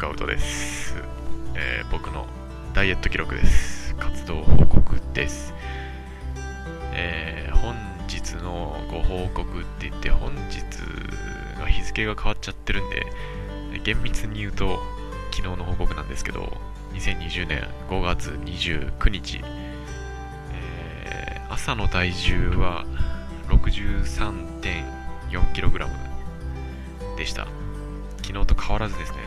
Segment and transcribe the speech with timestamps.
[0.00, 0.94] クアウトです、
[1.54, 2.26] えー、僕の
[2.72, 3.94] ダイエット記録です。
[3.96, 5.52] 活動報告です、
[6.94, 7.74] えー、本
[8.08, 10.62] 日のご報告って言って本日
[11.60, 13.04] が日付が変わっちゃってるんで
[13.84, 14.78] 厳密に言うと
[15.32, 16.50] 昨日の報告なんですけど
[16.94, 19.42] 2020年5月29日、
[20.54, 22.86] えー、朝の体重は
[23.48, 25.88] 63.4kg
[27.18, 27.46] でした。
[28.22, 29.18] 昨日と変わらずですね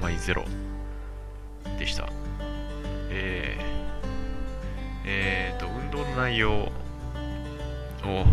[0.00, 0.44] マイゼロ
[1.78, 2.08] でした。
[3.10, 8.24] えー、えーと運動の内容を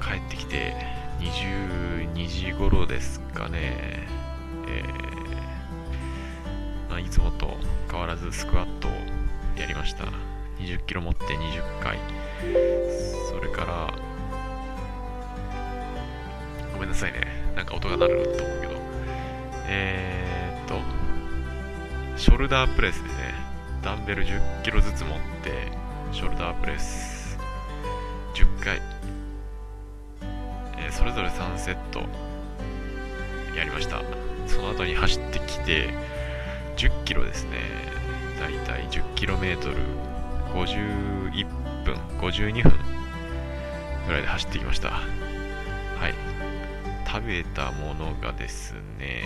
[0.00, 0.74] 帰ってきて
[1.20, 4.06] 22時頃ですかね。
[4.68, 7.56] えー、まあ、いつもと
[7.90, 8.90] 変わらずスクワットを
[9.58, 10.04] やりました。
[10.58, 11.98] 20キロ持って20回。
[13.30, 13.94] それから
[16.72, 17.20] ごめんなさいね。
[17.56, 18.74] なんか音が鳴ると思うけど。
[19.66, 20.43] えー、
[20.74, 23.34] とショルダープレスですね
[23.82, 25.68] ダンベル10キロずつ持って
[26.12, 27.38] ショルダープレス
[28.34, 28.80] 10回、
[30.78, 32.00] えー、それぞれ3セット
[33.56, 34.02] やりました。
[34.48, 35.94] その後に走ってきて
[36.76, 37.58] 10キロですね。
[38.40, 39.76] だいたい10キロメートル
[40.52, 41.46] 51
[41.84, 42.72] 分52分
[44.06, 44.90] ぐらいで走ってきました。
[44.90, 45.02] は
[46.08, 46.14] い。
[47.06, 49.22] 食べたものがですね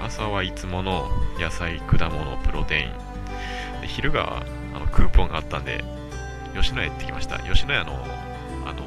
[0.00, 3.80] 朝はいつもの野菜果物プロテイン。
[3.80, 4.42] で昼が
[4.74, 5.84] あのクーポンがあったんで
[6.54, 7.38] 吉野家行ってきました。
[7.40, 7.92] 吉野家の
[8.66, 8.86] あの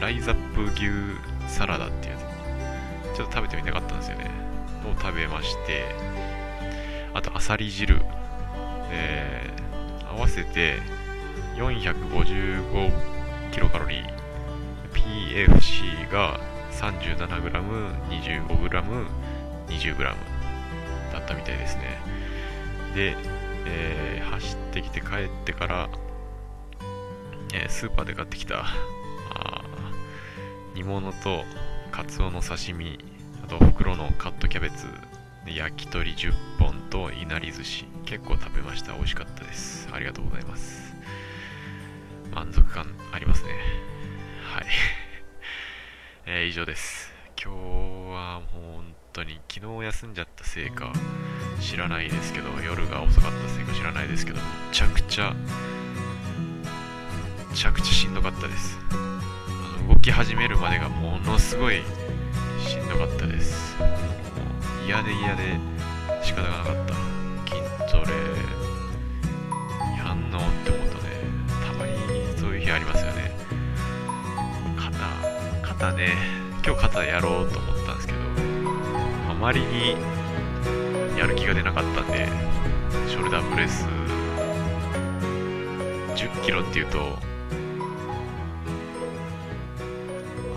[0.00, 0.90] ライザップ牛
[1.48, 2.18] サラダっていうや
[3.14, 3.16] つ。
[3.16, 4.30] ちょっと食べてみたかったんですよね。
[4.86, 5.84] を食べまして
[7.12, 8.00] あとあさり汁。
[8.92, 10.78] えー、合わせて
[11.56, 12.90] 455
[13.52, 14.20] キロカロリー。
[14.92, 16.40] PFC が
[16.72, 17.30] 37g、
[18.08, 19.06] 25g、
[19.70, 21.98] 20g だったみたいですね。
[22.94, 23.16] で、
[23.66, 25.08] えー、走ってきて帰っ
[25.44, 25.88] てから、
[27.54, 28.64] えー、スーパーで買ってきた
[30.74, 31.44] 煮物と
[31.90, 32.98] カツオの刺身、
[33.44, 34.86] あと袋のカットキャベツ、
[35.46, 38.92] 焼き鳥10本といなり寿司、結構食べました。
[38.94, 39.88] 美味しかったです。
[39.92, 40.94] ありがとうございます。
[42.32, 43.50] 満足感ありますね。
[44.44, 44.66] はい。
[46.26, 47.12] えー、以上です。
[47.42, 47.89] 今日
[48.20, 50.92] は本当に昨日休んじゃったせいか
[51.60, 55.34] 知らないですけど、夜が遅かったせいか知らないですけど、めちゃくちゃ、
[57.50, 58.78] めちゃくちゃしんどかったです。
[58.90, 58.94] あ
[59.82, 61.82] の動き始めるまでがものすごい
[62.60, 63.78] しんどかったです。
[63.80, 65.58] もう嫌で嫌で
[66.22, 66.94] 仕方がなかった。
[67.50, 68.12] 筋トレ
[69.96, 71.10] やんのって思うとね、
[71.66, 71.92] たまに
[72.38, 73.32] そういう日ありますよね。
[74.76, 74.98] 肩、
[75.66, 76.16] 肩ね、
[76.64, 77.69] 今日肩やろうと思ったんですけど、あ
[79.40, 79.96] まりに
[81.18, 82.28] やる気が出なかったんで、
[83.08, 83.86] ショルダープレス
[86.14, 86.98] 10キロっていうと、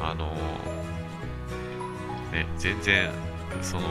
[0.01, 0.25] あの、
[2.33, 3.09] ね、全然、
[3.61, 3.83] その、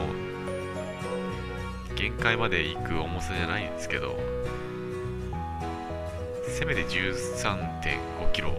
[1.95, 4.15] 限界まで行く重さじゃないんですけど、
[6.47, 8.51] せめて13.5キロ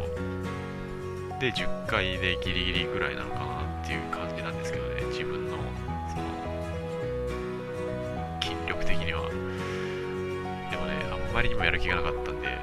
[1.38, 4.63] で10回でギリギリぐらいなのかなっていう感じなんです
[11.34, 12.58] まりにもやる気がなかったんで。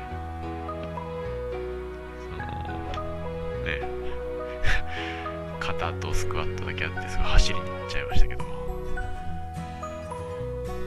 [2.22, 3.82] そのね。
[5.60, 8.44] 肩とスクワットだけあってすごい走りに行っちゃいましたけど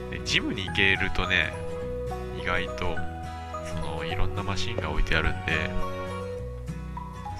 [0.09, 1.53] でジムに行けるとね
[2.41, 2.97] 意外と
[3.65, 5.69] そのいろんなマシンが置いてあるんで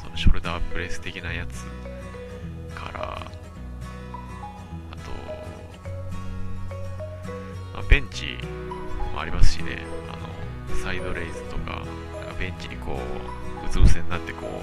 [0.01, 1.65] そのショルダープレス的なやつ
[2.73, 5.11] からあと、
[7.73, 8.37] まあ、ベンチ
[9.13, 10.04] もありますしね。
[10.83, 11.83] サイドレイズとか
[12.19, 12.99] なんかベンチにこ
[13.63, 14.61] ううつ伏せになってこ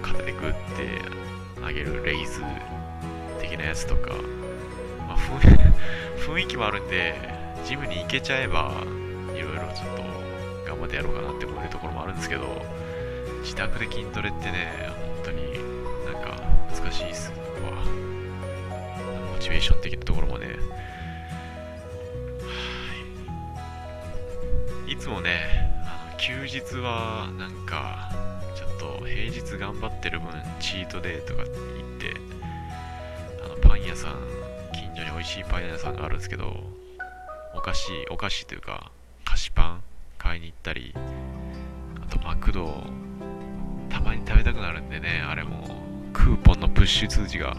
[0.00, 1.00] う肩でグッて
[1.60, 2.42] 上げるレイズ
[3.40, 4.12] 的なやつとか、
[5.08, 5.16] まあ、
[6.20, 7.14] 雰囲気もあるんで
[7.64, 8.72] ジムに行けちゃえば
[9.34, 10.02] いろいろちょっと
[10.66, 12.64] 頑張ってやろうかなって思えるところもあるんですけど
[13.44, 14.88] 自宅で筋トレってね、
[15.22, 15.52] 本当に
[16.06, 16.40] なんか
[16.74, 17.36] 難しいっすわ。
[19.30, 20.56] モチベーション的なところもね。
[25.04, 28.10] つもね、あの休日はなんか、
[28.56, 30.30] ちょっと平日頑張ってる分、
[30.60, 31.52] チートデーとか行っ
[32.00, 32.14] て、
[33.44, 34.16] あのパン屋さん、
[34.72, 36.56] 近所に美味しいパン屋さんがあるんですけど、
[37.54, 38.90] お菓子、お菓子というか、
[39.26, 39.82] 菓子パン
[40.16, 42.82] 買いに行ったり、あとマクド
[43.90, 45.82] たまに食べたくなるんでね、あれも
[46.14, 47.58] クーポンのプッシュ通知が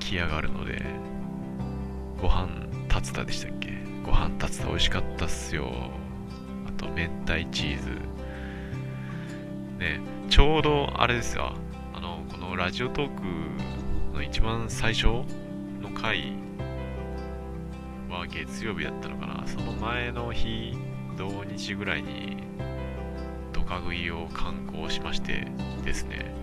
[0.00, 0.82] 来やがるので、
[2.20, 2.46] ご飯
[2.94, 3.72] 竜田でしたっけ？
[4.04, 5.72] ご飯竜田美味しかったっすよ。
[6.98, 7.90] 明太チーズ。
[9.78, 11.52] ねちょうどあれですよ。
[11.94, 13.14] あのこのラジオトー
[14.10, 15.06] クの一番最初
[15.80, 16.32] の回
[18.10, 19.46] は月曜日だったのかな。
[19.46, 20.76] その前の日
[21.16, 22.38] 土日ぐらいに
[23.52, 25.46] ドカ食いを観光しまして
[25.84, 26.34] ですね。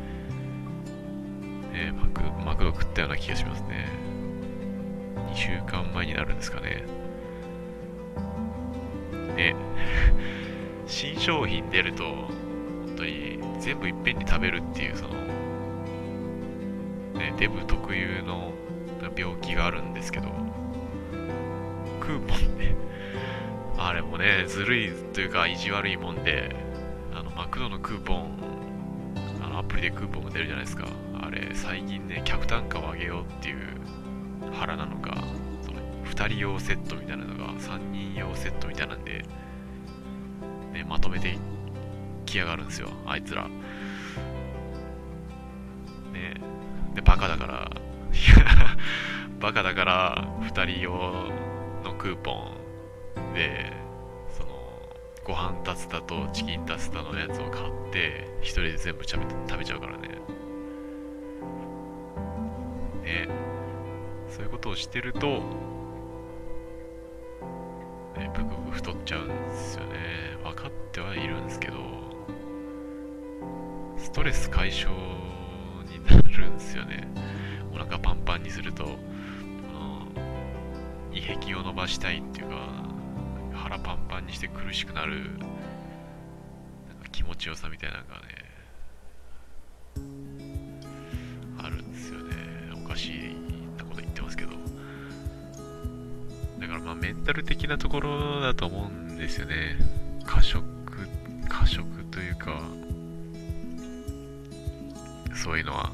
[1.74, 3.90] ねマクマクド食ったような気がしますね。
[5.34, 7.05] 2週間前になるんですかね。
[10.96, 12.30] 新商品出ると本
[12.96, 15.10] 当に全部いっぺんに食べるっていうその
[17.20, 18.54] ねデブ特有の
[19.14, 20.30] 病気があるんですけど
[22.00, 22.78] クーポンね
[23.78, 26.56] あれもねずるいというか意地悪いもんで
[27.14, 28.40] あのマクドのクーポン
[29.44, 30.88] あのアプリでクーポンが出るじゃないですか。
[31.22, 33.58] あれ最近ね客単価を上げようっていう
[34.54, 35.18] 腹なのか
[35.62, 39.26] その2人用セットみたいなのが3人用セットみたいなんで、
[40.88, 41.38] まとめて
[42.26, 43.48] きやがるんですよあいつら。
[46.14, 46.36] ね
[46.94, 47.70] でバカだから
[49.40, 50.92] バカだから2人用
[51.84, 53.72] のクーポンで
[54.30, 54.50] その
[55.24, 60.08] ご飯タツタとチキンタツタのやつを買って1人で全部食べ食べちゃうからね。
[63.04, 63.28] ね
[64.30, 65.28] そういうことをしてると、
[68.18, 70.25] ね、ブクブク太っちゃうんですよね。
[74.06, 74.94] ストレス解消
[75.90, 77.08] になるんですよね。
[77.74, 78.92] お腹パンパンにするとこ
[79.74, 80.08] の
[81.12, 82.56] 胃壁を伸ばしたいっていうか
[83.54, 88.22] 腹パンパンにして苦しくなるなんか気持ちよさみたいなのがね
[91.58, 92.36] あるんですよね。
[92.86, 93.36] おかしい
[93.76, 94.52] なこと言ってますけど。
[96.60, 99.78] だからまあメンタル的なところだと思うんですよね。
[100.26, 100.64] 過食
[101.50, 102.62] 過食というか
[105.36, 105.92] そういうのは、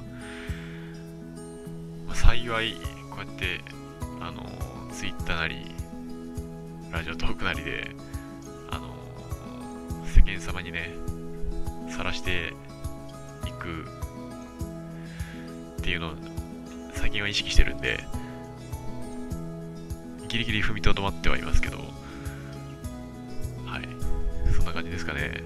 [2.07, 2.75] まあ、幸い
[3.09, 3.61] こうやって
[4.19, 4.43] あの
[4.91, 5.65] ツイッターなり
[6.91, 7.91] ラジオトークなりで
[8.69, 8.95] あの
[10.05, 10.93] 世間様にね
[11.89, 12.53] 晒して
[13.47, 13.85] いく
[15.79, 16.11] っていうのを
[16.93, 18.05] 最近は意識してるんで
[20.27, 21.77] ギリギリ踏みとどまってはいますけど
[23.71, 23.87] はい。
[24.53, 25.41] そんな感じですかね。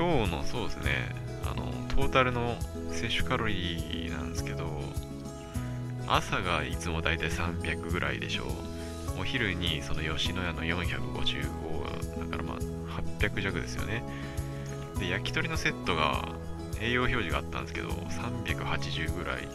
[0.00, 1.14] 今日のそうですね
[1.44, 2.56] あのトータルの
[2.90, 4.64] 摂取カロリーなんですけど
[6.06, 8.46] 朝がいつもだいたい300ぐらいでしょう。
[9.20, 12.58] お昼にその吉野家の455だからまあ
[13.20, 14.02] 800弱ですよね。
[14.98, 16.30] で焼き鳥のセットが
[16.80, 19.46] 栄養表示があったんですけど380ぐらい。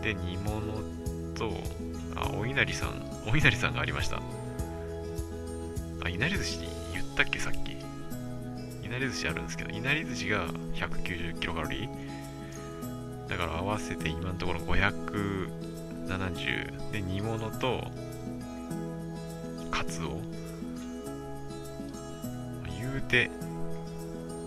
[0.00, 0.62] で煮物
[1.34, 1.52] と
[2.16, 4.22] あお稲荷さんお稲荷さんがありました。
[6.02, 6.58] あいなり寿司
[6.94, 7.83] 言ったっけさっき。
[8.84, 13.28] いなり寿司あるんですけどいなり寿司が190キロカロリー。
[13.28, 17.90] だから合わせて今のところ570で煮物と
[19.70, 20.20] カツオ。
[22.78, 23.30] 言うて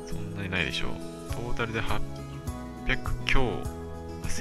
[0.06, 0.92] そんなにないでしょう。
[1.32, 1.98] トータルで800
[2.86, 3.72] 今日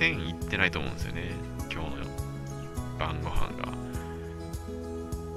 [0.00, 1.30] 1000いってないと思うんですよね。
[1.73, 2.04] 今日の
[2.99, 3.73] 晩ご飯が。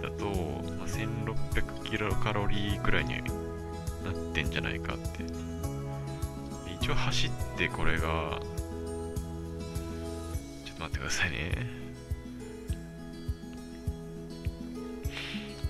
[0.01, 0.25] だと、
[0.77, 3.22] まあ、1600キロカロリーくらいに
[4.03, 5.24] なってんじゃないかって。
[6.82, 8.39] 一応走ってこれが
[10.65, 11.79] ちょっと待ってくださいね。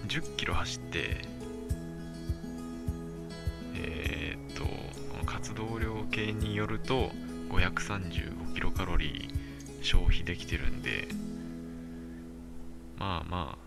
[0.10, 1.18] 10キロ走って
[3.76, 7.12] えー、っとこの活動量計によると
[7.50, 11.08] 535キロカロリー消費できてるんで
[12.98, 13.59] まあまあ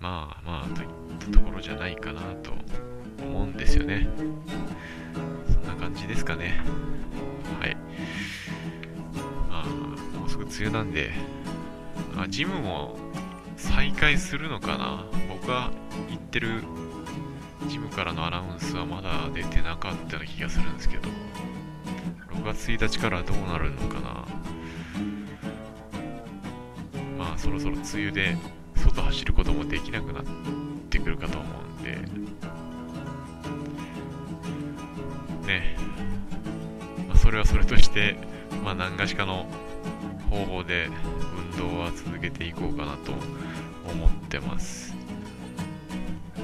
[0.00, 0.84] まあまあとい。
[0.84, 0.88] っ
[1.20, 2.52] たところじゃないかなと
[3.22, 4.08] 思うんですよね。
[5.52, 6.60] そんな感じですかね。
[7.60, 7.76] はい。
[9.48, 9.66] まあ
[10.18, 11.12] もうすぐ梅雨なんで
[12.16, 12.96] あジムも
[13.56, 15.04] 再開するのかな。
[15.28, 15.70] 僕が
[16.08, 16.62] 行ってる
[17.68, 21.08] ジムからのアナウンスはまだ出てなかったような気がするんですけど。
[22.34, 24.24] 6月1日からどうなるのかな。
[27.18, 28.36] まあそろそろ梅雨で
[28.80, 30.24] 外走ることもできなくなっ
[30.88, 31.90] てくるかと思うんで。
[35.46, 35.76] ね。
[37.08, 38.16] まあ、それはそれとして
[38.64, 39.46] まあ何がしかの
[40.30, 40.88] 方法で
[41.52, 43.12] 運動は続けていこうかなと
[43.90, 44.94] 思ってます。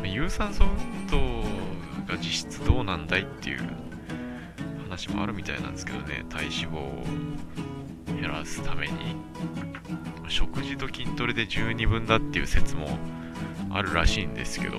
[0.04, 1.18] 有酸素運動
[2.06, 3.60] が実質どうなんだいっていう
[4.84, 6.24] 話もあるみたいなんですけどね。
[6.28, 7.04] 体脂肪を
[8.20, 9.16] 減らすために。
[10.28, 12.98] 食事と筋トレで十二分だっていう説も
[13.70, 14.76] あるらしいんですけど、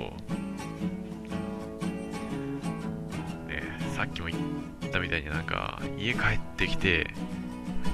[3.48, 3.64] ね、
[3.96, 7.08] さっきも言ったみたいになんか家帰ってきて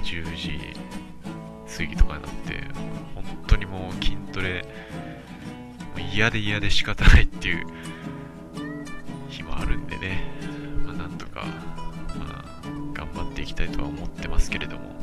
[0.04, 0.58] 10時
[1.76, 2.60] 過ぎとかになって
[3.14, 4.64] 本当にもう筋トレ
[6.12, 7.66] 嫌で嫌で仕方ないっていう
[9.28, 10.22] 日もあるんでね、
[10.84, 11.44] まあ、なんとか、
[12.16, 12.44] まあ、
[12.92, 14.94] 頑張っていきたいとは思ってますけれども。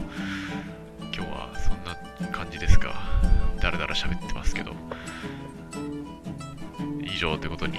[3.91, 4.73] ら喋ってますけど
[7.03, 7.77] 以上ということに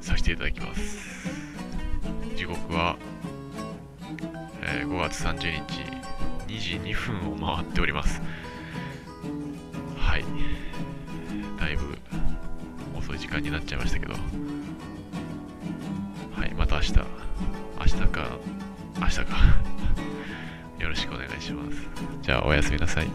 [0.00, 1.28] させていただきます。
[2.36, 2.96] 時刻は、
[4.62, 5.80] えー5月30日
[6.46, 8.20] 2時2分を回っております。
[9.98, 10.24] はい。
[11.58, 11.98] だいぶ
[12.96, 14.12] 遅い時間になっちゃいましたけど。
[14.12, 14.18] は
[16.46, 16.54] い。
[16.54, 16.92] また明日。
[16.92, 17.04] 明
[17.86, 18.38] 日か
[19.00, 19.24] 明日か。
[20.78, 21.78] よろしくお願いします。
[22.22, 23.08] じゃあおやすみなさい。